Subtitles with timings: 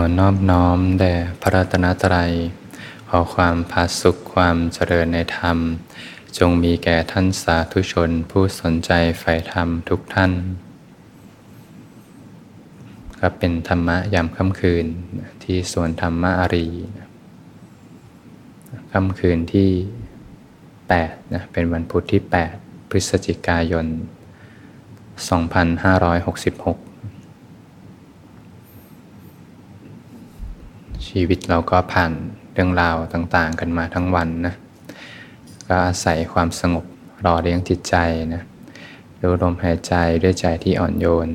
[0.00, 2.32] อนอบน้อมแด่พระรัตนตรัย
[3.08, 5.58] ขอความผาสุขความเจริญในธรรม
[6.38, 10.32] จงมีแก่ท่านสาธุชนผู้สนใจใฝ่ธรรมทุกท่าน
[13.20, 14.86] ก็เป็นธรรมะยามค่ำคืน
[15.42, 16.68] ที่สวนธรรมะอารี
[18.92, 19.70] ค่ำคืนที่
[20.72, 22.22] 8นะเป็นวันพุธที่
[22.56, 26.91] 8 พฤศจิกายน 2566
[31.12, 32.12] ชีวิตเราก็ผ่าน
[32.52, 34.54] เรื่องราวต่างๆ กันมาทั้งวันนะ
[35.68, 36.84] ก็อาศัยความสงบ
[37.24, 37.94] รอเลี้ยงจิตใจ
[38.34, 38.42] นะ
[39.20, 41.28] ดูลมหายใจด้วยใจที่อ่อนโยน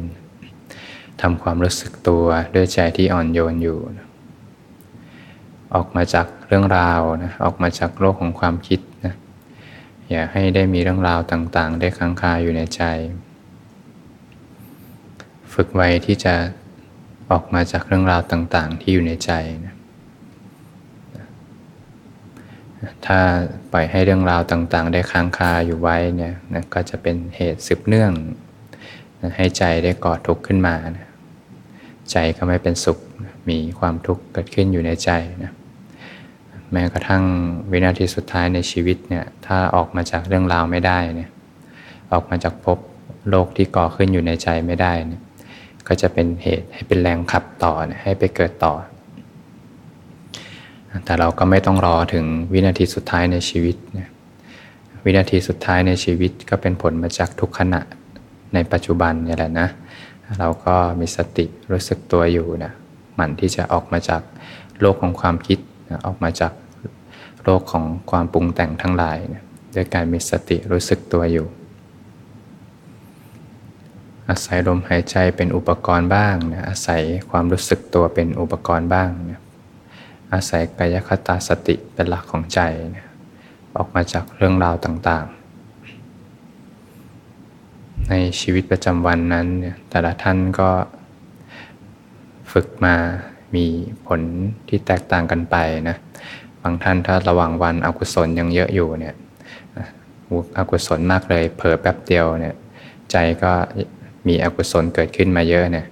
[1.21, 4.07] ทำความรู้สึกตัวด้วยใจที่อ่อนโยนอยู่นะ
[5.75, 9.13] ออกมาจากเรื่องราวนะออกมาจากโลกของความคิดนะ
[10.09, 12.81] อย่าให้ได้มีเรื่องราวต่างๆ ได้ค้างคาอยู่ในใจ
[15.53, 16.33] ฝึกไว้ที่จะ
[17.31, 19.31] ออกมาจากเรื่องราวต่างๆ ที่อยู่ในใจ
[19.65, 19.75] นะ
[23.05, 23.19] ถ้า
[23.71, 28.11] ปล่อยให้เรื่องราวต่างๆ ได้ค้างคาอยู่ไว้เนี่ยนะก็จะเป็นเหตุสืบเนื่อง
[29.21, 31.07] นะให้ใจได้ก่อทุกข์ขึ้นมานะ
[32.11, 35.11] ใจก็ไม่เป็นสุขนะมีความทุกข์เกิดขึ้นอยู่ในใจ
[35.43, 35.51] นะ
[36.71, 37.23] แม้กระทั่ง
[37.71, 41.29] วินาทีสุดท้ายในชีวิตเนี่ยถ้าออกมาจากเรื่องราวไม่ได้เนี่ย
[42.11, 42.79] ออกมาจากภพ
[43.29, 45.21] โลกที่ก่อขึ้นอยู่ในใจไม่ได้เนี่ย
[45.87, 48.73] ก็จะเป็นเหตุให้เป็นแรงขับต่อให้ไปเกิดต่อ
[51.05, 54.09] แต่เราก็ไม่ต้องรอถึงวินาทีสุดท้ายในชีวิตนะ
[55.05, 57.81] วินาทีสุดท้ายในชีวิตก็เป็นผลมาจากทุกขณะ
[58.53, 59.67] ในปัจจุบันนี่แหละนะ
[60.39, 62.71] เราก็มีสติรู้สึกตัวอยู่นะ
[63.15, 64.21] หมั่นที่จะออกมาจาก
[64.81, 65.59] โลกของความคิด
[66.05, 66.53] ออกมาจาก
[67.43, 69.43] โลกของความปรุงแต่งทั้งหลายนะ
[69.75, 71.45] ด้วยการมีสติรู้สึกตัวอยู่
[74.29, 79.39] อาศัยลมหายใจเป็นอุปกรณ์บ้างนะอาศัยความรู้สึกตัวเป็นอุปกรณ์บ้างนะ
[80.33, 82.59] อาศัยกายคตาสติเป็นหลักของใจ
[82.95, 83.05] นะ
[83.77, 90.69] ออกมาจากเรื่องราวต่างๆ ในชีวิตประจำวันนั้นเนี่ยแต่ละท่านก็
[92.51, 92.95] ฝึกมา
[93.55, 93.65] มี
[94.07, 94.21] ผล
[94.67, 95.55] ที่แตกต่างกันไป
[95.89, 95.97] นะ
[96.61, 99.15] บางท่านถ้าระหว่างวันอกุศลยังเยอะอยู่เนี่ย
[100.57, 102.55] อกุศลมากเลยเผลอแป๊บเดียวเนี่ย
[103.11, 103.53] ใจก็
[104.27, 105.85] มีอกุศลเกิดขึ้นมาเยอะเนี่ย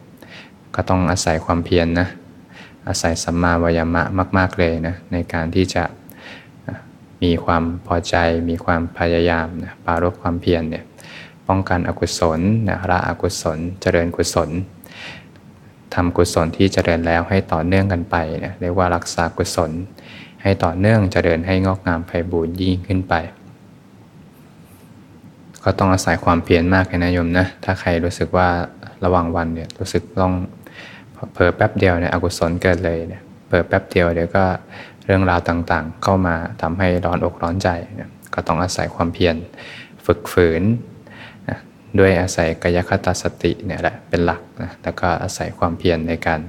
[0.76, 2.08] ก็ต้องอาศัยความเพียรนนะ
[2.88, 4.04] อาศัยสัมมาวายามะ
[4.38, 5.84] มาก ๆเลยนะในการที่จะ
[7.24, 8.16] มีความพอใจ
[8.50, 10.84] มีความพยายามนะปารบความเพียรเนี่ย
[11.48, 14.50] ป้องกันอกุศลนะละอกุศลเจริญกุศล
[15.94, 19.72] ทำกุศลที่เจริญแล้วให้ต่อเนื่องกันไปนะเรียกว่ารักษากุศล
[20.42, 23.14] ให้ต่อเนื่องเจริญให้งอกงามไพบูรยิ่งขึ้นไป
[25.66, 28.50] ก็ต้องอาศัยความเพียรมากเลยนะโยมนะ ถ้าใครรู้สึกว่า
[29.06, 30.34] ระหว่างวันเนี่ยรู้สึกต้อง
[31.34, 34.44] เผลอแป๊บเดียวเนี่ยอกุศลเกิดเลยเนี่ยเผลอแป๊บเดียวเดี๋ยวก็
[35.06, 39.36] เรื่องราวต่างๆ เข้ามาทำให้ร้อนอกร้อนใจเนี่ยก็ต้องอาศัยความเพียร
[40.06, 40.64] ฝึกฝืน
[41.50, 41.60] นะ
[42.00, 46.42] ด้วยอาศัยกายคตาสติเนี่ยแหละเป็นหลักนะแล้วก็อาศัยความเพียรในการ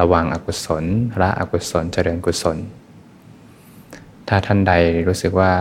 [0.00, 0.84] ระวังอกุศล
[1.22, 2.58] ละอกุศลเจริญกุศล
[4.28, 4.72] ถ้าท่านใด
[5.08, 5.52] รู้สึกว่า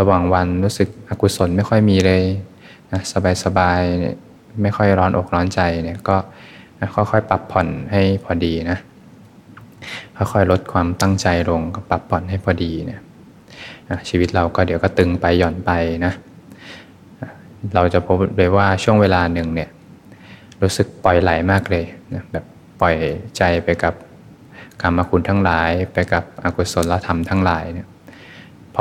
[0.00, 2.22] ระหว่างวันรู้สึกอกุศลไม่ค่อยมีเลย
[2.92, 3.00] นะ
[3.44, 6.16] สบายๆไม่ค่อยร้อนอกร้อนใจเนี่ยก็
[6.94, 8.78] ค่อยๆปรับผ่อนให้พอดีนะ
[10.16, 13.00] ค่อยๆลดความตั้งใจลงก็ปรับผ่อนให้พอดีเนี่ย
[14.08, 15.70] ชีวิตเราก็เดี๋ยวก็ตึงไปหย่อนไป
[16.04, 16.12] นะ
[17.74, 19.68] เราจะพบเลยว่าช่วงเวลาหนึ่งเนี่ย
[20.62, 21.84] รู้สึกปล่อยไหลมากเลย
[22.14, 22.44] นะแบบ
[22.80, 22.94] ปล่อย
[23.36, 23.94] ใจไปกับ
[24.82, 27.86] กรรมคุณทั้งหลาย ไปกับอกุศลธรรมทั้งหลายเนี่ย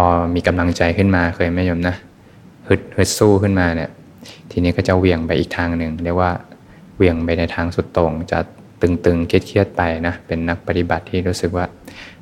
[0.01, 0.03] อ
[0.35, 1.95] มีกำลังใจขึ้นมาเคยไหมโยมนะ
[2.67, 3.89] ฮึดฮึดสู้ขึ้นมาเนี่ย
[4.51, 6.31] ทีนี้ก็จะเวียงไปอีกทางหนึ่งเรียกว่า
[6.97, 8.39] เวียงไปในทางสุดตรงจะ
[8.81, 11.65] ตึงๆเครียดๆไปนะเป็นนักปฏิบัติที่รู้สึกว่า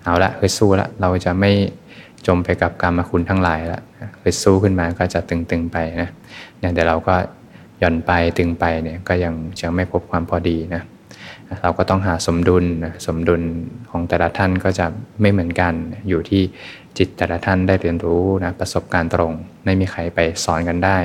[0.03, 1.51] เอาละฮึดสู้ละเราจะไม่
[2.27, 3.81] จมไปกับกรรมคุณทั้งหลายละ
[4.23, 6.09] ฮึดสู้ขึ้นมาก็จะตึงๆไปนะ
[6.59, 7.15] เนี่ยแต่เราก็
[7.79, 10.83] หย่อนไปตึงไปเนี่ยก็ยังยังไม่พบความพอดีนะ
[11.61, 13.41] เราก็ต้องหาสมดุลนะสมดุล
[13.89, 14.85] ของแต่ละท่านก็จะ
[15.21, 15.73] ไม่เหมือนกัน
[16.09, 16.41] อยู่ที่
[16.97, 19.31] จิตแต่ละท่านได้เรียนรู้นะประสบการณ์ตรง
[19.65, 20.97] ไม่มีใครไปสอนกันได้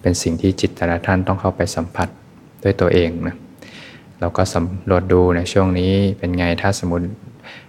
[0.00, 2.08] เป็นสิ่งที่จิตแต่ละท่านต้องเข้าไปสัมผัส
[2.62, 3.36] ด้วยตัวเองนะ
[4.20, 7.06] เราก็สำรวจดูในช่วงนี้เป็นไงถ้าสมมติ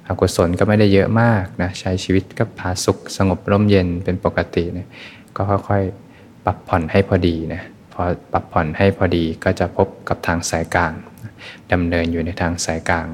[0.07, 4.87] อกุศลก็ไม่ได้เยอะมากนะใช้ชีวิตก็พาสุขสงบร่มเย็นเป็นปกตินะ
[5.35, 7.61] ก็ค่อยๆปรับผ่อนให้พอดีนะ
[7.93, 8.01] พอ
[8.31, 10.93] ปรับผ่อนให้พอดีก็จะพบกับทางสายกลาง
[11.71, 13.07] ดำเนินอยู่ในทางสายกลาง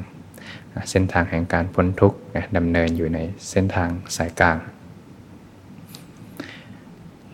[0.90, 2.18] เส้นทางแห่งการพ้นทุกข์
[2.58, 4.58] ดำเนินอยู่ในเส้นทางสายกลาง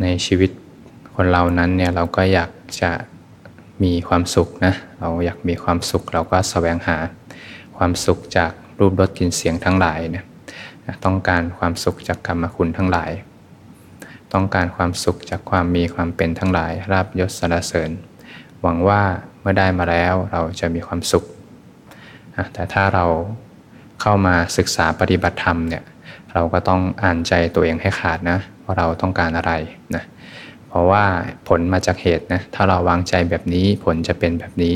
[0.02, 0.52] ในชีวิต
[1.16, 2.52] คนเรานั้นเนี่ยเราก็อยาก
[2.82, 2.92] จะ
[3.84, 6.98] มีความสุขนะเราอยากมีความสุขเราก็แสวงหา
[7.78, 10.26] ความสุขจากรูปรสกลิ่นเสียงทั้งหลายเนี่ย
[11.06, 13.12] ต้องการความสุขจากกรรมคุณทั้งหลาย
[14.34, 17.92] ต้องการความสุขจากความมีความเป็นทั้งหลาย ราบยศสรรเสริญ
[18.62, 19.02] หวังว่า
[19.42, 21.24] เมื่อได้มาแล้วเราจะมีความสุข
[22.54, 23.06] แต่ถ้าเรา
[24.02, 25.84] เข้ามาศึกษาปฏิบัติธรรมเนี่ย
[26.34, 29.54] เราก็ต้องอ่านใจตัวเองให้ขาดนะว่าเราต้องการอะไร
[29.96, 30.04] นะ
[30.68, 31.06] เพราะว่า
[31.48, 34.76] ผลมาจากเหตุนะถ้าเราวางใจแบบนี้ผลจะเป็นแบบนี้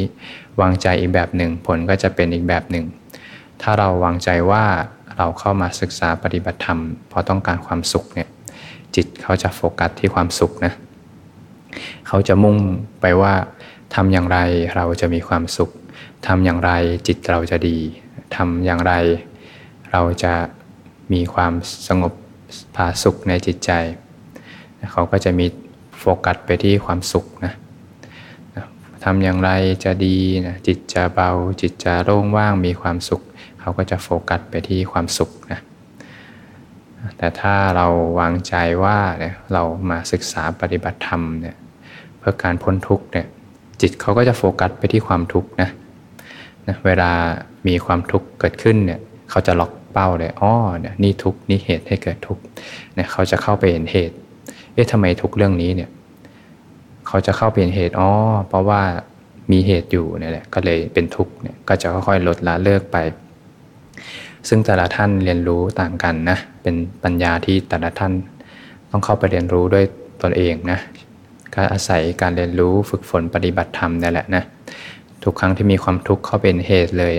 [0.62, 2.86] วางใจอีกแบบหนึ่ง ผลก็จะเป็นอีกแบบหนึ่ง
[3.62, 4.64] ถ้าเราวางใจว่า
[5.18, 6.80] เราเข้ามาศึกษาปฏิบัติธรรม
[7.10, 8.30] เพราะต้องการความสุขเนี่ย
[8.96, 10.74] จิตเขาจะโฟกัสที่ความสุขนะ
[12.08, 12.58] เขาจะมุ่ง
[13.02, 13.34] ไปว่า
[13.96, 14.38] ทำอย่างไร
[14.76, 15.70] เราจะมีความสุข
[16.28, 16.72] ทำอย่างไร
[17.08, 17.78] จิตเราจะดี
[18.36, 18.94] ทำอย่างไร
[19.92, 20.34] เราจะ
[21.14, 21.54] มีความ
[21.88, 22.14] สงบ
[22.76, 23.72] ผาสุขในจิตใจ
[24.92, 25.46] เขาก็จะมี
[26.00, 27.54] โฟกัสไปที่ความสุขนะ
[29.04, 29.52] ทำอย่างไร
[29.84, 30.18] จะดี
[30.48, 31.32] นะจิตจะเบา
[31.62, 33.22] จิตจะโล่งว่างมีความสุข
[33.60, 35.60] เขาก็จะโฟกัสไปที่ความสุขนะ
[37.18, 37.88] แต่ถ้าเรา
[38.20, 41.56] วางใจว่าเนี่ยเรามาศึกษาปฏิบัติธรรมเนี่ย
[42.18, 43.28] เพื่อการพ้นทุกข์เนี่ย
[43.82, 45.70] จิตเขาก็จะโฟกัสไปที่ความทุกข์นะ
[46.68, 47.12] นะเวลา
[47.68, 49.00] มีความทุกข์เกิดขึ้นเนี่ย
[49.30, 52.44] เขาจะล็อกเป้าเลยอ๋อเนี่ยนี่ทุกข์นี่เหตุให้เกิดทุกข์
[52.96, 54.16] เนี่ยเขาจะเข้าไปเห็นเหตุ
[54.74, 55.90] เอ๊ะทำไมทุกเรื่องนี้เนี่ย
[57.08, 58.10] เขาจะเข้าไปเห็นเหตุอ๋อ
[58.48, 58.82] เพราะว่า
[59.52, 62.98] มีเหตุอยู่เนี่ยแหละก็เลยเป็นทุกข์เนี่ยก็จะค่อยๆลดละเลิกไป
[64.50, 68.14] ซึ่งแต่ละท่านเรียนรู้ต่างกันนะเป็นปัญญาที่แต่ละท่าน
[68.92, 69.86] ต้องเข้าไปเรียนรู้ด้วย
[70.24, 70.80] ตนเองนะ
[71.54, 74.44] ก็อาศัยการเรียนรู้ฝึกฝนปฏิบัติธรรมนี่แหละนะ
[75.24, 77.14] ทุกครั้งที่มีความทุกข์เข้าเป็นเหตุเลย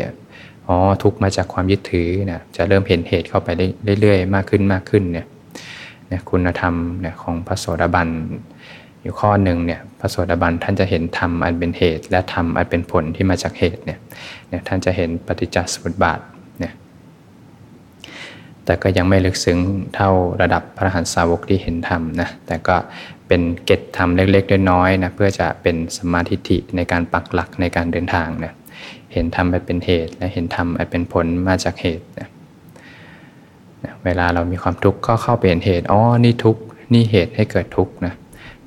[0.67, 3.49] อ๋อทุกข์มาจากความยึดถือเนี่ยจะเริ่มเห็นเหตุเข้าไป
[4.01, 5.27] เรื่อยๆ มากขึ้นมากขึ้นเนี่ย
[6.31, 8.09] คุณธรรมเนี่ยของพระโสดาบัน
[9.03, 13.99] อยู่ข้อหนึ่งเนี่ยพระโสดาบันท่านจะเห็นธรรมอันเป็นเหตุ และธรรมอันเป็นผลที่มาจากเหตุเนี่ย
[14.49, 16.21] เนี่ยท่านจะเห็นปฏิจจสมุปบาท
[16.61, 16.73] เนี่ย
[18.65, 19.59] แต่ก็ยังไม่ลึกซึ้ง
[19.95, 20.11] เท่า
[20.43, 22.77] ระดับพระหันสาวกที่เห็นธรรมนะแต่ก็
[23.29, 28.55] เป็นเกตธรรมเล็กๆน้อยๆนะเพื่อจะเป็นสมาธิิในการปักหลักในการเดินทางเนี่ย
[29.13, 32.29] เห็นธรรมไปเป็นเหตุ และเห็นธรรมไปเป็นผลมาจากเหตุนะ
[34.05, 36.63] เวลาเรามีความทุกข์ก็เข้าไปเห็นเหตุอ๋อนี่ทุกข์
[36.95, 38.15] นี่เหตุให้เกิดทุกข์นะ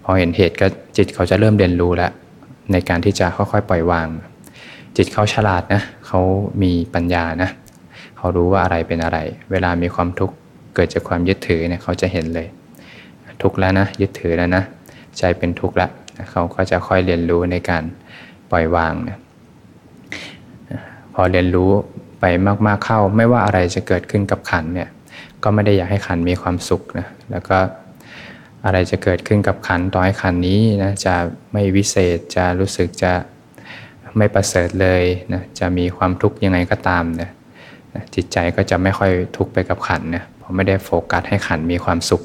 [0.03, 0.67] พอเห็นเหตุก็
[0.97, 2.11] จิตเขาจะเริ่มเรียนรู้แล้ว
[2.71, 4.07] ในการที่จะค่อยๆปล่อยวาง
[4.97, 6.21] จิตเขาฉลาดนะเขา
[6.63, 7.49] มีปัญญานะ
[8.17, 9.17] เขารู้ว่าอะไรเป็นอะไร
[9.51, 10.35] เวลามีความทุกข์
[10.75, 12.47] เกิดจากความยึดถือเนี่ยเขาจะเห็นเลย
[13.41, 14.63] ทุกข์แล้วนะยึดถือแล้วนะ
[15.17, 15.91] ใจเป็นทุกข์แล้ว
[16.31, 17.83] เขาก็จะค่อยเรียนรู้ในการ
[18.51, 19.17] ปล่อยวางนะ
[21.13, 21.69] พอเรียนรู้
[22.19, 22.25] ไป
[22.67, 24.89] มากๆเข้า ไม่ว่าอะไรจะเกิดขึ้นกับขันเนี่ย
[25.43, 27.57] ก็ไม่ได้อยากให้ขันมีความสุขนะแล้วก็
[28.65, 31.15] อะไรจะเกิดขึ้นกับขันต่อให้ขันนี้นะจะ
[31.53, 33.11] ไม่วิเศษจะรู้สึกจะ
[34.17, 35.03] ไม่ประเสริฐเลย
[35.33, 37.31] นะจะมีความทุกข์ยังไงก็ตามเนี่ย
[38.15, 42.21] จิตใจก็จะไม่ค่อยทุกข์ไปกับขันเนี่ยเพราะไม่ได้โฟกัสให้ขันมีความสุข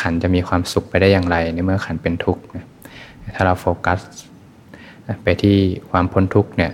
[0.00, 2.42] ขันจะมีความสุขไปได้อย่างไร ในเมื่อขันเป็นทุกข์
[3.34, 3.98] ถ้าเราโฟกัส
[5.22, 5.56] ไปที่
[5.90, 6.72] ความพ้นทุกข์เนี่ย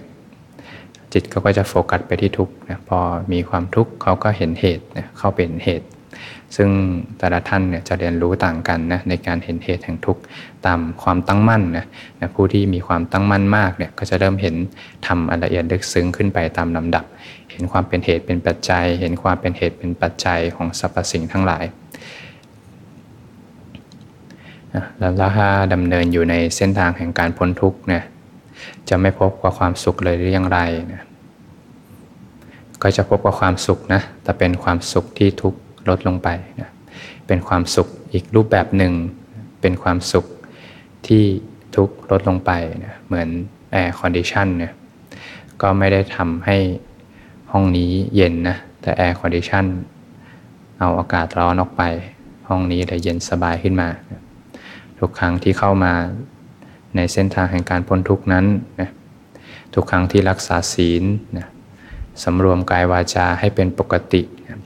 [1.13, 2.99] จิตก็จะโฟกัสไปที่ทุกข์นะพอ
[3.33, 5.87] มีความทุกข์เขาก็เห็นเหตุนะเข้าเป็นเหตุ
[6.57, 6.71] ซึ่ง
[7.19, 10.23] แต่ละท่านเนี่ยจะเรียนรู้ต่างกันนะในการเห็นเหตุแห่งทุกข์
[10.67, 11.87] ตามความตั้งมั่นนะ
[12.21, 14.55] นะผู้ที่มีความตั้งมั่นมากเนี่ยก็จะเริ่มเห็น
[15.07, 17.05] ทำอันละเอียดลึกซึ้งขึ้นไปตามลำดับ
[17.51, 21.65] เห็นความเป็นเหตุเป็นปัจจัย เห็นความเป็นเหตุเป็นปัจจัยของสรรพสิ่งทั้งหลาย
[24.99, 28.03] แล้วถ้าดำเนินอยู่ในเส้นทางแห่งการพ้นทุกข์เนี่ย
[28.89, 30.59] จะไม่พบกับความสุขเลยหรือยังไร
[30.93, 31.03] นะ
[32.83, 35.55] ก็จะพบกับความสุขนะแต่เป็นความสุขที่ทุกข์
[35.89, 36.29] ลดลงไป
[36.61, 36.71] นะ
[37.27, 38.93] เป็นความสุขอีกรูปแบบหนึ่ง
[39.61, 40.25] เป็นความสุข
[41.07, 41.25] ที่
[41.77, 42.51] ทุกข์ลดลงไป
[42.85, 43.29] นะเหมือน
[43.73, 44.73] air condition เนี่ย
[45.63, 46.57] ก็ไม่ได้ทำให้
[47.53, 49.65] ห้องนี้เย็นนะแต่ air condition
[50.79, 51.83] เอาอากาศร้อนออกไป
[52.49, 53.89] ห้องนี้เลยเย็นสบายขึ้นมา
[55.01, 55.95] ทุกครั้งที่เข้ามา
[56.97, 58.47] ในเส้นทางแห่งการพ้นทุกข์นั้น
[58.81, 58.91] นะ
[59.75, 61.05] ทุกครั้งที่รักษาศีล
[61.39, 61.47] นะ
[62.25, 64.59] สำรวมกายวาจาให้เป็นปกตินะ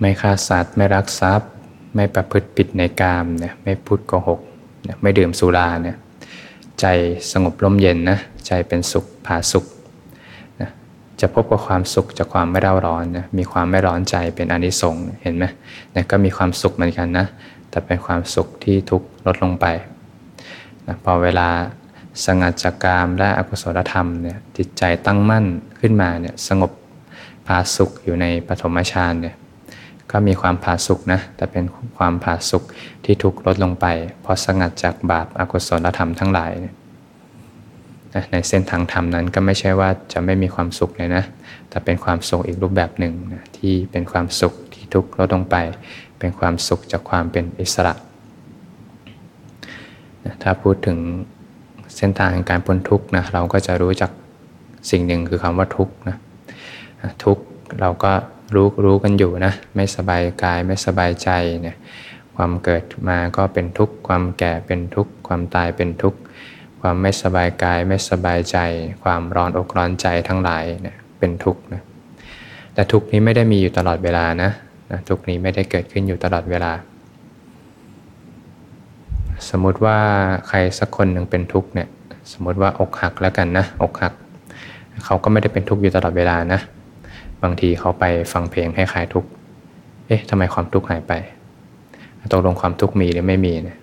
[0.00, 1.48] ไม่ฆ่าสัตว์ไม่รักทรัพย์
[1.94, 4.40] ไม่ประพฤติผิดในกามเนี่ยไม่พูดโกหก
[4.88, 5.96] นะไม่ดื่มสุราเนี่ย
[6.80, 6.86] ใจ
[7.32, 9.64] สงบร่มเย็นนะใจเป็นสุขผาสุข
[10.60, 10.70] นะ
[11.20, 15.44] จะพบกับความสุขจากความไม่เร่าร้อนนะมีความไม่ร้อนใจเป็นอนิสงส์เห็นไหม
[15.94, 17.26] นะก็มีความสุขเหมือนกันนะ
[17.74, 19.66] แต่เป็นความสุขที่ทุกลดลงไป
[20.86, 21.48] นะพอเวลา
[22.24, 25.46] สงัดจากกามและอกุศลธรรมเนี่ยจิตใจตั้งมั่น
[25.80, 26.72] ขึ้นมาเนี่ยสงบ
[27.46, 29.36] พาสุขอยู่ในปฐมฌานเนี่ย
[30.10, 31.64] ก็มีความผาสุกนะแต่เป็น
[31.98, 32.62] ความผาสุก
[33.04, 33.86] ที่ทุกลดลงไป
[34.22, 36.52] เพราะสงัดจากบาปอากุศลธรรมทั้งหลาย
[38.32, 41.24] ในเส้นทางธรรมนั้นก็ไม่ใช่ว่าจะไม่มีความสุขเลยนะ
[41.68, 45.56] แต่เป็นความสุขอีกรูปแบบหนึ่งนะที่เป็นความสุขที่ทุกลดลงไป
[46.24, 47.94] เป็นความสุขจากความเป็นอิสระ
[50.42, 50.98] ถ้าพูดถึง
[51.96, 54.10] เส้นทางการพ้นทุกข์นะเราก็จะรู้จัก
[54.90, 56.16] สิ่งหนึ่งคือคำว่าทุกข์นะ
[57.24, 57.42] ทุกข์
[57.80, 58.12] เราก็
[58.54, 61.30] รู้รู้กันอยู่นะไม่สบายกายไม่สบายใจ
[61.62, 61.76] เนี่ย
[62.36, 66.18] ความเกิดมาก็เป็นทุกข์ความแก่เป็นทุกข์ความตายเป็นทุกข์
[66.80, 68.58] ความไม่สบายกายไม่สบายใจ
[69.02, 71.82] ความร้อนอกร้อนใจทั้งหลายเนี่ยเป็นทุกข์นะ
[72.74, 74.50] แต่ทุกข์นี้ไม่ได้มีอยู่ตลอดเวลานะ
[74.90, 76.72] นะทุกนี้ไม่ได้เกิดขึ้นอยู่ตลอดเวลา
[79.48, 79.98] สมมุติว่า
[80.48, 81.88] ใครสักคนหนึ่งเป็นทุกเนี่ย
[82.32, 84.12] สมมติว่าอกหักแล้วกันนะอกหัก
[85.04, 86.60] เขาก็ไม่ได้เป็นทุกข์อยู่ตลอดเวลานะ
[87.42, 89.28] บางทีเขาไปฟังเพลงให้คลายทุกข์
[90.06, 91.12] เอ๊ะทำไมความทุกข์หายไป
[92.32, 93.78] ตกลงความทุกข์มีหรือไม่มีเนี่ย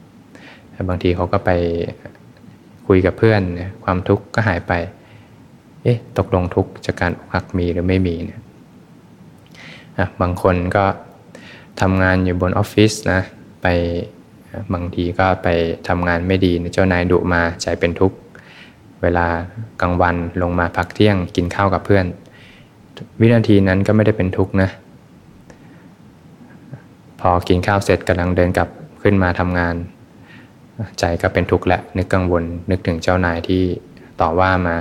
[0.89, 1.51] บางทีเขาก็ไป
[2.87, 3.41] คุยกับเพื่อน
[3.83, 4.73] ความทุกข์ก็หายไป
[5.83, 8.39] เอ๊ะ ตกลงทุกข์จากการอกหักมีหรือไม่มีเนี่ย
[10.21, 10.85] บางคนก็
[11.81, 13.21] ทำงานอยู่บนออฟฟิศนะ
[13.61, 13.67] ไป
[14.73, 15.47] บางทีก็ไป
[15.87, 18.17] ทำงานไม่ดีเจ้านายดุมาใจเป็นทุกข์
[19.01, 19.27] เวลา
[19.81, 22.05] กลางวันลงมาพักเที่ยงกินข้าวกับเพื่อน
[23.19, 24.69] วินาทีนั้นก็ไม่ได้เป็นทุกข์นะ
[27.21, 28.69] พอกินข้าวเสร็จกำลังเดินกลับ
[29.01, 29.75] ขึ้นมาทำงาน
[30.99, 33.63] ใจก็เป็นทุกข์และนึกกังวลนึกถึงเจ้านายที่
[34.21, 34.75] ต่อว่ามา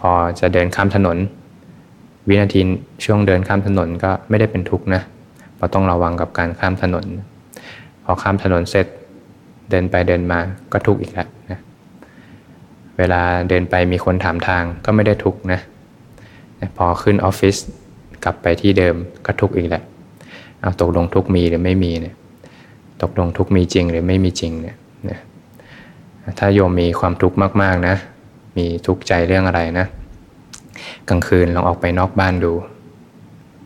[0.00, 1.18] พอจะเดินข้ามถนน
[2.28, 2.60] วินาที
[3.04, 5.02] ช่วงเดินข้ามถนนก็ไม่ได้เป็นทุกข์นะ
[5.56, 7.04] เพราะต้องระวังกับการข้ามถนน
[8.04, 8.86] พอข้ามถนนเสร็จ
[9.70, 10.38] เดินไปเดินมา
[10.72, 11.60] ก็ทุกข์อีกแล้วนะ
[12.98, 15.60] เวลาเดินไปมีคนถามทางก็ไม่ได้ทุกข์นะ
[16.76, 17.56] พอขึ้นออฟฟิศ
[18.24, 18.94] กลับไปที่เดิม
[19.26, 19.82] ก็ทุกข์อีกแหละ
[20.60, 22.14] เอาตกลงทุกข์มีหรือไม่มีเนี่ย
[23.02, 24.76] ตกลงทุกข์มีจริงหรือไม่มีจริงเนี่ย
[26.38, 27.96] ถ้าโยมมีความทุกข์มากๆนะ
[28.56, 29.86] มีทุกข์ใจเรื่องอะไรนะ
[31.08, 32.52] กลางคืนลองออกไปนอกบ้านดู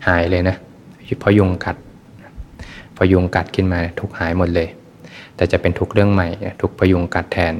[0.07, 0.57] หายเลยนะ
[1.21, 1.77] เพราะยุงกัด
[2.97, 4.69] พอยุงกัดขึ้นมาทุกหายหมดเลย
[5.37, 6.29] แต่จะเป็นทุกเรื่องใหม่
[6.61, 7.55] ทุกพยุงกัดแทน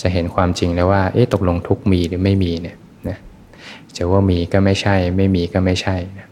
[0.00, 2.76] จะเห็นความจริงแล้วว่าเอ๊ะตกลงทุกมีหรือไม่มีเนี่ย
[3.96, 6.26] จะว่ามีก็ไม่ใช่ ไม่มีก็ไม่ใช่นะ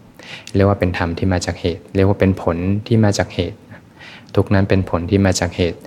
[0.55, 2.57] เรียกว่าเป็นธรรมที่มาจากเหตุ เรียกว่าเป็นผล
[2.87, 3.59] ที่มาจากเหตุ
[4.37, 5.79] ทุกนั้นเป็นผลที่มาจากเหตุ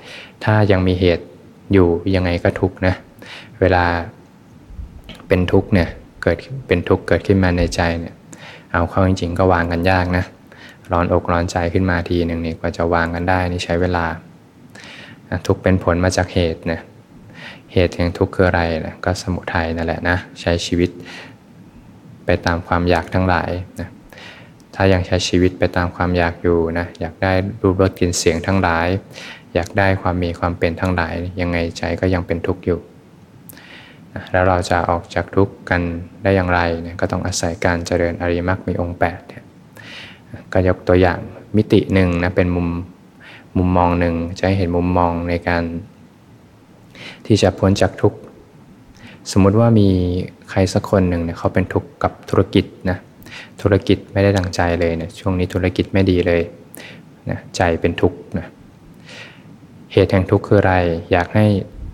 [0.43, 1.25] ถ้ายังมีเหตุ
[1.73, 2.93] อยู่ยังไงก็ทุกนะ
[3.61, 3.85] เวลา
[5.27, 5.89] เป็นทุกเนี่ย
[6.23, 8.15] เกิดเป็นทุกเกิดขึ้นมาในใจเนี่ย
[8.73, 10.25] เอาเข้าจริงๆก็วางกันยากนะ
[10.91, 14.05] ร้อนอกร้อนใจขึ้นมาทีหนึ่งนี่กว่าจะวางกันได้นี่ใช้เวลา
[15.47, 16.81] ทุกเป็นผลมาจากเหตุนะ
[17.71, 20.89] เหตุแห่งทุกข์คืออะไรนะก็สมุทัยนั่นแหละนะใช้ชีวิต
[22.25, 23.89] ไปตามความอยากทั้งหลายนะ
[24.75, 28.87] ถ้ายังใช้ชีวิตไปตามความอยากอยู่นะอยากได้รูปรสกลิ่นเสียงทั้งหลาย
[29.53, 32.79] อยากได้ความมีความเป็นทั้งหลาย ยังไงใจก็ยังเป็นทุกข์อยู่
[34.31, 35.81] แล้วเราจะออกจากทุกข์กัน
[36.23, 39.43] ได้อย่างไรเนี่ยก็ต้องอาศัยการเจริญอริมักมีองค์8เนี่ย
[40.53, 41.19] ก็ยกตัวอย่าง
[41.55, 42.67] มิติหนึ่งนะเป็นมุม
[43.57, 45.63] มุมมองหนึ่งจะให้เห็นมุมมองในการ
[47.25, 48.19] ที่จะพ้นจากทุกข์
[49.31, 49.89] สมมุติว่ามี
[50.49, 52.97] ใครสักคนหนึ่งเนี่ยเขาเป็นทุกข์กับธุรกิจนะ
[53.61, 56.41] ธุรกิจไม่ได้ดังใจเลยเนะช่วงนี้ธุรกิจไม่ดีเลย
[57.29, 58.47] นะใจเป็นทุกข์นะ
[59.91, 60.75] เหตุแห่งทุกข์คืออะไร
[61.11, 61.45] อยากให้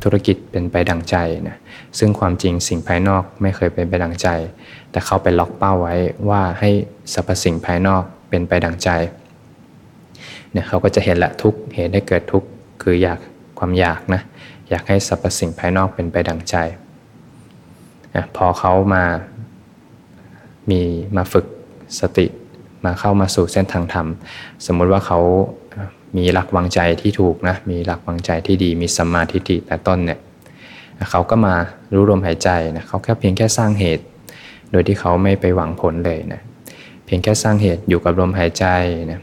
[0.03, 1.15] ธุรกิจเป็นไปดังใจ
[1.48, 1.58] นะ
[2.00, 4.27] ซึ่งความจริงสิ่งภายนอกไม่เคยเป็นไปดังใจ
[4.91, 5.96] แต่เขาไปล็อกเป้าไว้
[6.29, 6.70] ว่าให้
[7.13, 8.89] สรรพสิ่งภายนอกเป็นไปดังใจ
[10.51, 12.43] เนี่ยเขาก็จะเห็นละทุกเหตุให้เกิดทุก
[12.81, 13.20] คืออยาก
[13.60, 14.22] ความอยากนะ
[14.70, 16.55] อยากให้สรรพสิ่งภายนอกเป็นไปดังใจ
[18.15, 19.03] นะพอเขามา
[20.70, 20.81] มี
[21.15, 21.46] มาฝึก
[22.00, 22.25] สติ
[22.86, 24.08] มาเข้ามาสู่เส้นทางธรรม
[24.65, 25.20] สมมุติว่าเขา
[26.18, 30.20] มีหลักวางใจที่ถูกนะมีหลักวางใจที่ดีมีสัมมาทิฏฐิแต่ต้นเนี่ย
[31.12, 31.56] เขาก็มา
[31.94, 34.03] รู้ลมหายใจนะเขาแค่เพียงแค่สร้างเหตุ
[34.72, 36.41] โดยที่เขาไม่ไปหวังผลเลยนะ
[37.06, 38.65] เพียงแค่สร้างเหตุอยู่กับลมหายใจ
[39.12, 39.20] นะ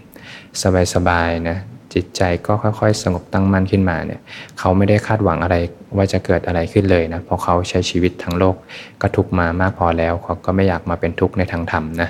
[0.95, 1.57] สบายๆนะ
[1.95, 4.21] จิตใจก็ค่อยๆ สงบตั้งมั่นขึ้นมาเนี่ย
[4.59, 5.57] เขาไม่ได้คาดหวังอะไร
[5.97, 8.57] ว่าจะเกิดอะไรขึ้นเลยนะเพราะเขาใช้ชีวิตทั้งโลก
[9.00, 12.09] ก็ทุกมามากพอแล้วเขาก็ไม่อยากมาเป็นทุกข์ในทางธรรมนะ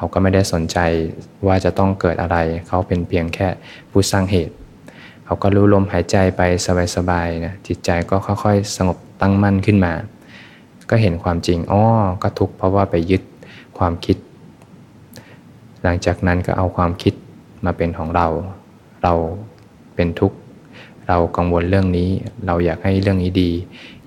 [0.00, 0.78] เขาก็ไม่ได้สนใจ
[1.46, 2.36] ว่าจะต้องเกิดอะไร
[2.68, 3.48] เขาเป็นเพียงแค่
[3.90, 4.54] ผู้สร้างเหตุ
[5.24, 6.42] เขาก็รู้ลมหายใจไป
[6.96, 9.92] สบายๆนะจิตใจก็ค่อยๆ สงบตั้งมั่นขึ้นมา
[10.90, 11.82] ก็เห็นความจริงอ๋อ
[12.22, 13.22] ก็ทุกข์เพราะว่าไปยึด
[13.78, 14.16] ความคิด
[15.82, 17.14] หลังจากนั้นก็เอาความคิด
[17.64, 18.26] มาเป็นของเรา
[19.02, 19.14] เรา
[19.94, 20.36] เป็นทุกข์
[21.08, 22.10] เรากังวลเรื่องนี้
[22.46, 23.50] เราอยากให้เรื่องนี้ดี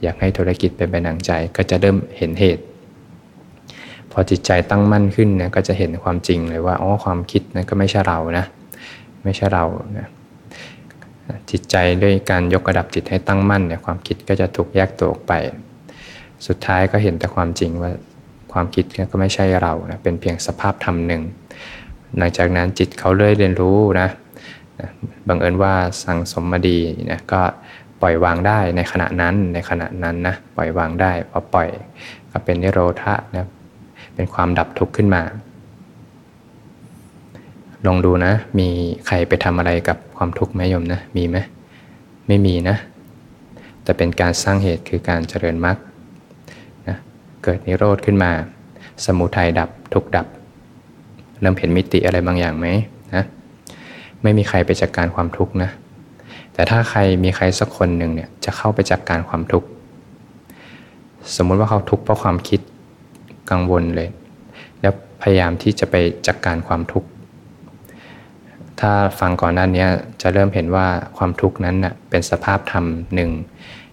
[0.01, 2.63] อยากให้ธุรกิจเป็นไปหนังใจ ก็จะเริ่มเห็นเหตุ
[4.13, 8.45] พอจิตใจตั้งมั่นขึ้นเนี่ยก็จะเห็นความจริงเลยว่าอ๋อความคิดนั้นก็ไม่ใช่เรานะ
[9.23, 9.65] ไม่ใช่เรา
[9.97, 10.07] นะ
[11.51, 15.33] จิตใจด้วยการยกระดับจิตให้ตั้งมั่นเนี่ยความคิดก็จะถูกแยกตัวออกไป
[16.47, 17.91] สุดท้ายก็เห็นแต่ความจริงว่า
[18.53, 21.21] ความคิดก็ไม่ใช่เรานะเป็นเพียงสภาพธรรมหนึ่ง
[22.17, 24.07] หลังจากนั้นจิตเขาเรื่อยเรียนรู้นะ
[25.27, 26.79] บังเอิญว่าสังสมมาดี
[27.11, 27.41] นะก็
[28.01, 31.69] ปล่อยวางได้ในขณะนั้นในขณะนั้นนะปล่อยวางได้พอปล่อย
[32.31, 33.45] ก็เป็นนิโรธะนะ
[34.15, 35.21] เป็นความดับทุกข์ขึ้นมา
[37.87, 38.69] ลองดูนะ มี
[39.07, 41.37] ใครไปทำอะไรกับความทุกข์ไหมโยมนะ มีไหม
[42.27, 42.75] ไม่มีนะ
[43.83, 45.77] แต่เป็นการสร้างเหตุคือการเจริญมรรค
[46.87, 46.97] นะ
[47.43, 48.31] เกิดนิโรธขึ้นมา
[49.05, 50.27] สมุทัยดับทุกดับ
[51.41, 52.67] เริ่มเห็นมิติอะไรบางอย่างไหม
[53.15, 53.23] นะ
[54.23, 55.69] ไม่มีใครไปจัดกการความทุกข์นะ
[56.53, 59.67] แต่ถ้าใครมีใครสักคนหนึ่งเนี่ยจะเข้าไปจัดกการความทุกข์
[61.35, 62.59] สมมุติว่าเขาทุกข์เพราะความคิด
[63.51, 64.09] กังวลเลย
[64.81, 65.95] แล้วพยายามที่จะไป
[66.27, 67.07] จัดกการความทุกข์
[68.79, 69.85] ถ้าฟังก่อนหน้านี้
[70.21, 72.85] จะเริ่มเห็นว่าความทุกข์นั้นนะเป็นสภาพธรรม
[73.15, 73.31] หนึ่ง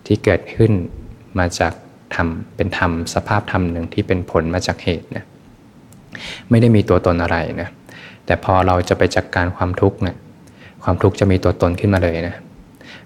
[0.07, 0.73] ที่เกิดขึ้น
[1.39, 1.73] มาจาก
[2.15, 5.25] ธรรมเป็นธรรมสภาพธรรมหนึ่งที่เป็นผลมาจากเหตุนะ
[6.51, 7.69] ไม่ได้มีตัวตนอะไรนะ
[8.27, 10.17] แต่พอเราจะไปจัดกการความทุกข์เนะี่ย
[10.85, 12.37] ความทุกข์จะมีตัวตนขึ้นมาเลยนะ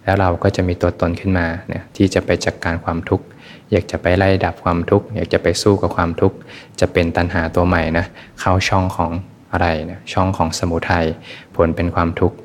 [0.04, 3.24] แล้วเราก็จะมีตัวตนขึ้นมาเนี่ยที่จะไปจัดกการความทุกข์
[3.72, 6.36] อยากจะไปไล่ดับความทุกข์อยากจะไปสู้กับความทุกข์
[6.80, 8.06] จะเป็นตัณหาตัวใหม่นะ
[8.40, 9.12] เข้าช่องของ
[9.52, 11.06] อะไรนะช่องของสมุทัย
[11.54, 12.36] ผลเป็นความทุกข์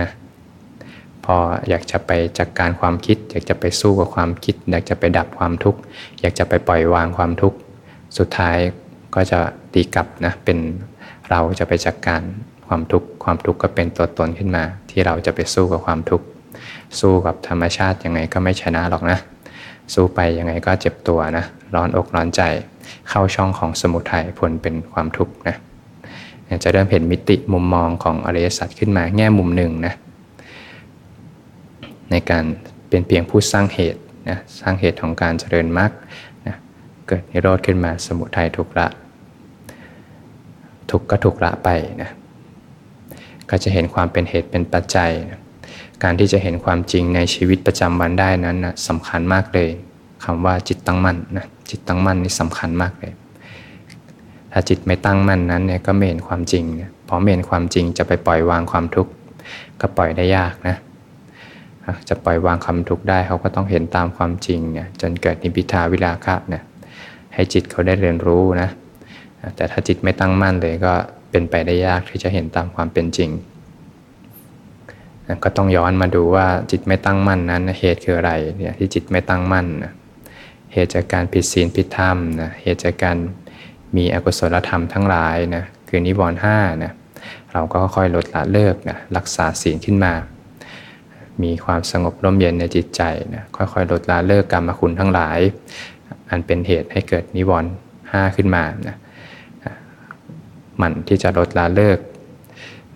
[0.00, 0.08] นะ
[1.24, 1.36] พอ
[1.68, 5.80] อยากจะไปจัดกการความคิด อยากจะไปสู้กับความคิด อยากจะไปดับความทุกข์
[6.20, 7.58] อยากจะไปปล่อยวางความทุกข์
[8.18, 8.56] สุดท้าย
[9.14, 9.38] ก็จะ
[9.74, 10.58] ตีกลับนะเป็น
[11.30, 12.22] เราจะไปจัดกการ
[12.68, 16.26] ความทุกข์ความทุกข์ก็เป็นตัวตนขึ้นมา ที่เราจะไปสู้กับความทุกข์
[17.00, 19.18] สู้กับธรรมชาติยังไงก็ไม่ชนะหรอกนะ
[19.94, 21.44] สู้ไปยังไงก็เจ็บตัวนะ
[21.74, 22.42] ร้อนอกร้อนใจ
[23.08, 25.56] เข้าช่องของสมุทัยผลเป็นความทุกข์นะ
[26.64, 29.94] จะเริ่มเห็นมิติมุมมองของอริยสัจขึ้นมาแง่มุมหนึ่งนะ
[32.10, 32.44] ในการ
[32.88, 35.90] เป็นเพียงผู้สร้างเหตุนะสร้างเหตุของการเจริญมรรค
[36.46, 36.56] นะ
[37.06, 38.86] เกิดนิโรธขึ้นมาสมุทัยทุกละ
[40.90, 41.68] ทุกก็ถูกละไป
[42.02, 42.10] นะ
[43.50, 45.40] ก็จะเห็นความเป็นเหตุเป็นปัจจัยนะ
[46.02, 49.68] การที่จะเห็นความจริงในชีวิตประจำวันได้นั้นนะสำคัญมากเลย
[50.24, 53.12] คำว่าจิตตั้งมั่นนะจิตตั้งมั่นนี่สำคัญมากเลย
[54.52, 56.64] ถ้าจิตไม่ตั้งมั่นนั้นเนี่ยก็ไม่เห็นความจริง
[57.08, 59.12] พอไม่เห็นความจริงจะไปปล่อยวางความทุกข์
[59.80, 60.76] ก็ปล่อยได้ยากนะ
[62.08, 66.62] จะปล่อยวางความทุกข์ได้เขาก็ต้องเห็นตามความจริงเนี่ยจนเกิดนิพิทาวิลาคะเนี่ย
[67.34, 68.68] ให้จิตเขาได้เรียนรู้นะ
[69.56, 70.92] แต่ถ้าจิตไม่ตั้งมั่นเลยก็
[71.30, 73.30] เป็นไปได้ยากที่จะเห็นตามความเป็นจริง
[75.44, 79.92] ก็ต้องย้อนมาดูว่าจิตไม่ตั้งมั่นนั้นเหตุคืออะไรเนี่ยที่จิตไม่ตั้งมั่นนะ
[80.72, 83.16] เหตุจากการผิดศีลผิดธรรมนะเหตุจากการ
[83.96, 86.92] มีอกุศลธรรมทั้งหลายนะคือนิวรณ์ห้านะ
[87.52, 90.12] เราก็ค่อยลดละเลิกนะรักษาศีลขึ้นมา
[91.42, 93.02] มีความสงบร่มเย็นในจิตใจ
[93.34, 95.38] นะค่อยๆลดละเลิกกรรมคุณทั้งหลาย
[96.30, 97.70] อันเป็นเหตุให้เกิดนิวรณ์
[98.12, 98.96] ห้าขึ้นมานะ
[100.80, 101.98] มันที่จะลดละเลิก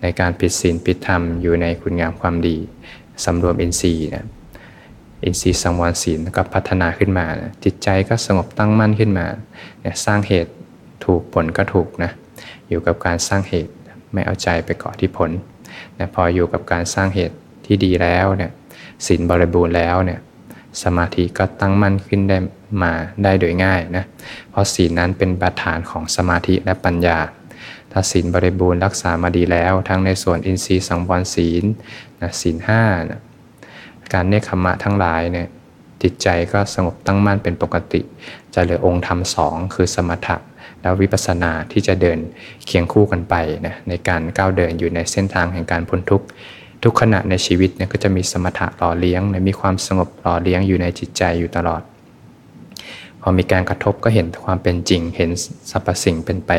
[0.01, 2.57] ในการปิดศีลปิดธรรมอยู่ในคุณงามความดี
[3.23, 4.25] สำรวมอินทรีย์นะ
[5.23, 9.25] อินทรีย์สังวรศีลก็พัฒนาขึ้นมานะจิตใจก็สงบตั้งมั่นขึ้นมา
[9.81, 10.51] เนี่ยสร้างเหตุ
[11.05, 12.11] ถูกผลก็ถูกนะ
[12.69, 13.71] อยู่กับการสร้างเหตุ
[14.13, 15.31] ไม่เอาใจไปเกาะที่ผล
[15.99, 17.35] นะพออยู่กับการสร้างเหตุ
[17.65, 18.51] ที่ดีแล้วเนี่ย
[19.05, 20.19] ศีลบริบูรณ์แล้วเนี่ย
[20.83, 22.37] สมาธิก็ตั้งมั่นขึ้นได้
[22.83, 24.03] มาได้โดยง่ายนะ
[24.49, 27.17] เพราะศีลนั้นเป็นบาฐานของสมาธิและปัญญา
[27.91, 31.63] ถ้าศีลบริบูรณ์รักษามาดีแล้ว ทั้งในส่วนอินทรีย์สังวรศีล
[32.21, 33.21] นะศีลห้านะ
[34.13, 35.47] การเนคขมะทั้งหลายเนี่ย
[36.01, 38.01] จิตใจก็สงบตั้งมั่นเป็นปกติ
[38.53, 40.37] จะเหลือองค์ธรรมสองคือสมถะ
[40.81, 42.19] แล้ววิปัสสนาที่จะเดิน
[42.65, 46.25] เคียงคู่กันไปนะในการก้าวเดินอยู่ในเส้นทางแห่งการพ้นทุกข์
[46.83, 51.81] ทุกขณะในชีวิตเนี่ยก็จะมีสมถะหล่อเลี้ยงมีความสงบหล่อเลี้ยงอยู่ในจิตใจอยู่ตลอด
[53.21, 55.29] พอมีการกระทบก็เห็นความเป็นจริง เห็น
[55.71, 56.51] สรรพสิ่งเป็นไป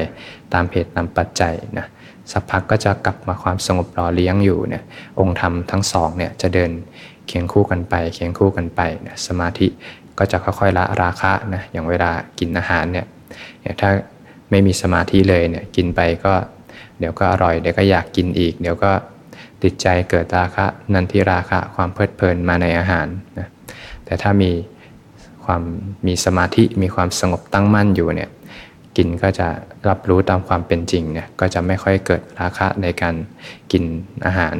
[0.52, 1.86] ตามเหตุตามปัจจัยนะ
[2.32, 4.82] สักพักก็จะกลับมาความสงบรอเลี้ยงอยู่เนี่ย
[5.20, 6.70] องค์ธรรมทั้งสองเนี่ยจะเดิน
[7.26, 9.66] เคียงคู่กันไป เคียงคู่กันไปนะสมาธิ
[10.18, 13.06] ก็จะค่อยๆละราคะนะอย่างเวลากินอาหารเนี่ย
[13.80, 13.90] ถ้า
[14.50, 16.32] ไม่มีสมาธิเลยเนี่ยกินไปก็
[16.98, 18.90] เดี๋ยวก็อร่อยเดี๋ยวก็อยากกินอีก เดี๋ยวก็
[19.62, 23.06] ติดใจเกิดราคะนันทิราคะความเพลิดเพลินมาในอาหาร
[23.38, 23.48] นะ
[24.04, 24.50] แต่ถ้ามี
[25.44, 25.62] ความ
[26.06, 28.30] มีสมาธิมีความสงบตั้งมั่นอยู่เนี่ย
[28.96, 29.48] กินก็จะ
[29.88, 33.14] รับรู้ตามความเป็นจริงเนี่ยก็จะไม่ค่อยเกิดราคะในการ
[33.72, 33.84] กิน
[34.26, 34.54] อาหาร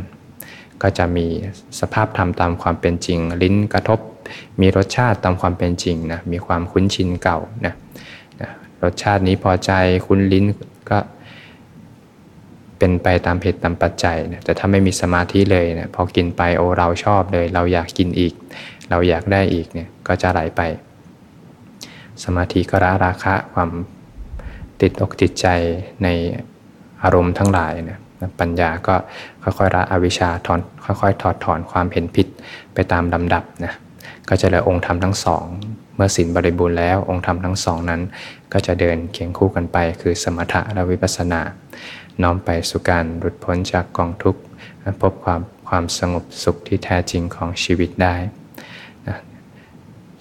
[0.83, 1.27] ก็จะมี
[1.81, 3.99] สภาพธรรมตามความเป็นจริง ลิ้นกระทบ
[4.61, 7.75] มีรสชาติตามความเป็นจริงนะมีความคุ้นชินเก่านะ
[8.41, 8.51] นะ
[8.83, 9.71] รสชาตินี้พอใจ
[10.07, 10.45] คุ้นลิ้น
[10.91, 10.99] ก็
[12.79, 18.33] เป็นไปตามเหตุตามปัจจัยนะแต่ถ้าไม่มีสมาธิเลยเนะพอกินไปโอ้เราชอบเลย เราอยากกินอีก
[18.91, 20.61] เราอยากได้อีกเนี่ย ก็จะไหลไป
[22.25, 23.71] สมาธิก็ละราคะความ
[24.81, 25.47] ติดอกติดใจ
[26.03, 26.09] ใน
[27.03, 27.99] อารมณ์ทั้งหลายนะ
[28.41, 28.95] ปัญญาก็
[29.43, 32.27] ค่อยๆละอวิชชาถอนค่อยๆ ถอดถอนความเห็นผิด
[32.75, 33.73] ไปตามลำดับนะ
[34.29, 35.45] ก็จะเหลือองค์ธรรมทั้งสอง
[35.97, 38.01] เมื่อศีลบริบูรณ์แล้วองค์ธรรมทั้งสองนั้น
[38.53, 41.41] ก็จะเดินเคียงคู่กันไป คือสมถะและวิปัสสนา
[42.23, 44.41] น้อมไปสู่การหลุดพ้นจากกองทุกข์
[45.01, 48.15] พบความความสงบสุขที่แท้จริงของชีวิตได้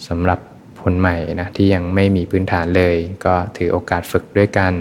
[0.07, 0.39] สำหรับ
[0.83, 4.73] คนใหม่นะที่ยังไม่มีพื้นฐานเลย ก็ถือโอกาสฝึกด้วยกัน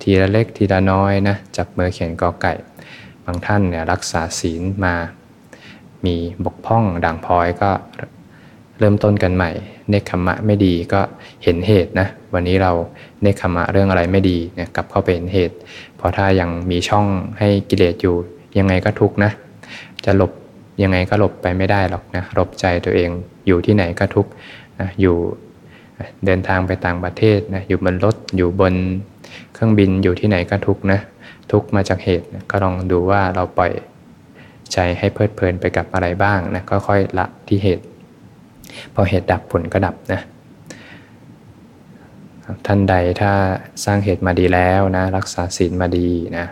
[0.00, 2.54] ทีละเล็กทีละน้อยนะจับมือเขียนกอไก่
[3.24, 4.94] บางท่านเนี่ยรักษาศีลมา
[6.04, 7.70] มีบกพร่องด่างพร้อยก็
[8.78, 9.50] เริ่มต้นกันใหม่
[9.90, 11.00] เนคขมะไม่ดีก็
[11.44, 12.72] เห็นเหตุนะ วันนี้เรา
[13.22, 15.56] เนคขมะเรื่องอะไรไม่ดีเนี่ยกลับเข้าไปเห็นเหตุ
[15.96, 17.06] เพราะถ้ายังมีช่อง
[17.38, 18.16] ให้กิเลสอยู่
[18.58, 19.30] ยังไงก็ทุกนะ
[20.04, 20.32] จะหลบ
[20.82, 23.10] ยังไงก็หลบไปไม่ได้หรอกนะหลบใจตัวเอง
[23.46, 24.26] อยู่ที่ไหนก็ทุก
[24.80, 25.16] นะอยู่
[26.26, 28.74] เดินทางไปต่างประเทศนะอยู่บนรถอยู่บน
[29.52, 31.00] เครื่องบินอยู่ที่ไหนก็ทุกนะ
[31.52, 33.72] ทุกมาจากเหตุนะก็ลองดูว่าเราปล่อย
[34.72, 37.84] ใจให้เพลิดเพลินไปกับอะไรบ้างนะก็ค่อยละที่เหตุ
[38.94, 40.20] พอเหตุดับผลก็ดับนะ
[42.66, 43.32] ท่านใดถ้า
[43.84, 46.46] สร้างเหตุมาดีแล้วนะรักษาศีลมาดีนะ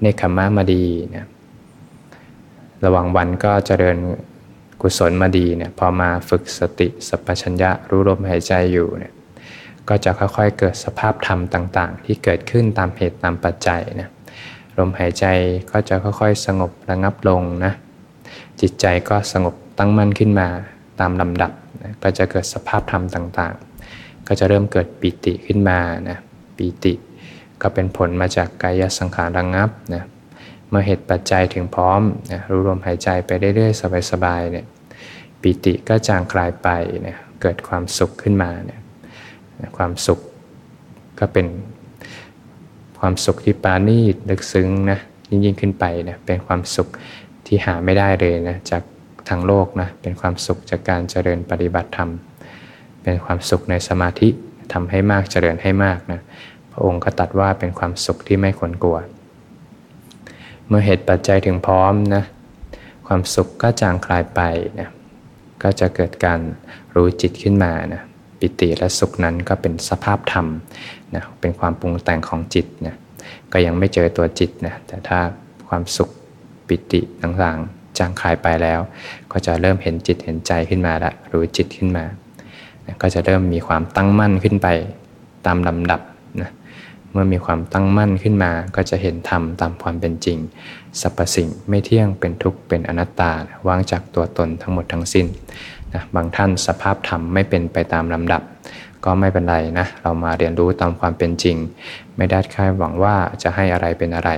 [0.00, 1.24] เนคขมะมาดีนะ
[2.84, 3.98] ระหว่างวันก็เจริญ
[4.82, 9.12] กุศลมาดีเนี่ยพอมาฝึกสติสัพพัญญะรู้ลมหายใจอยู่เนี่ย
[9.88, 14.08] ก็จะค่อยๆเกิดสภาพธรรมต่างๆ ที่เกิดขึ้นตามเหตุตามปัจจัยนะ
[14.78, 15.26] ลมหายใจ
[15.70, 17.72] ก็จะค่อยๆ สงบระงับลงนะ
[18.60, 20.48] จิตใจก็สงบตั้งมั่นขึ้นมา
[21.00, 26.18] ตามลำดับนะก็จะเกิดสภาพธรรมต่างๆ ก็จะเริ่มเกิดปิติขึ้นมานะ
[26.56, 26.92] ปิติ
[27.62, 30.02] ก็เป็นผลมาจากกายสังขารระงับนะ
[30.70, 32.02] เมื่อเหตุปัจจัยถึงพร้อม
[32.32, 34.66] นะรู้ลมหายใจไปเรื่อยๆสบายๆเนี่ย
[35.40, 36.68] ปิติก็จางคลายไป
[37.02, 38.80] เนี่ยเกิดความสุขขึ้นมาเนี่ย
[39.76, 40.18] ความสุข
[41.18, 41.46] ก็เป็น
[43.00, 44.98] ความสุขที่ปานีตลึกซึ้งนะ
[45.30, 46.88] ยิ่งๆขึ้นไปเนี่ยเป็นความสุข
[47.46, 48.82] ที่หาไม่ได้เลยนะจาก
[49.28, 52.10] ทางโลกนะเป็นความสุขจากการเจริญปฏิบัติธรรม
[53.02, 54.28] เป็นความสุขในสมาธิ
[54.72, 56.20] ทำให้มากเจริญให้มากนะ
[56.72, 58.98] พระองค์ก็ตัดว่าเป็นความสุขที่ไม่ควรกลัว
[60.70, 62.24] เมื่อเหตุปัจจัยถึงพร้อมนะ
[63.06, 64.40] ความสุขก็จางคลายไป
[64.80, 64.88] นะ
[65.62, 66.40] ก็จะเกิดการ
[66.94, 68.02] รู้จิตขึ้นมานะ
[68.38, 70.46] ปิติและสุขนั้นก็เป็นสภาพธรรม
[71.14, 72.96] นะเป็นความปรุงแต่งของจิตนะ
[73.52, 75.18] ก็ยังไม่เจอตัวจิตนะแต่ถ้า
[75.68, 76.10] ความสุข
[76.68, 78.80] ปิติต่างๆจางคลายไปแล้ว
[79.32, 82.04] ก็จะเริ่มเห็นจิตเห็นใจขึ้นมาละรู้จิตขึ้นมา
[82.86, 84.68] นะก็จะเริ่มมีความตั้งมั่นขึ้นไป
[85.46, 86.00] ตามลำดับ
[87.12, 90.38] เมื่อมีความตั้งมั่นขึ้นมาก็จะเห็นธรรมตามความเป็นจริง
[91.00, 93.32] สรรพสิ่งไม่เที่ยงเป็นทุกข์เป็นอนัตตา
[93.68, 95.26] วางจากตัวตนทั้งหมดทั้งสิ้น
[95.94, 98.42] นะบางท่านสภาพธรรมไม่เป็นไปตามลำดับ
[99.04, 101.56] ก็ไม่เป็นไรนะเรามาเรียนรู้ตามความเป็นจริง
[102.16, 104.30] ไม่ได้คาดหวังว่าจะให้อะไรเป็นอะไร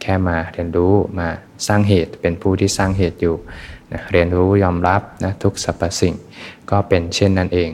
[0.00, 1.28] แค่มาเรียนรู้มา
[1.66, 3.36] สร้างเหตุเป็นผู้ที่สร้างเหตุอยู่
[3.92, 6.14] นะเรียนรู้ยอมรับนะทุกสรรพสิ่ง
[6.70, 7.70] ก็เป็นเช่นนั้นเอง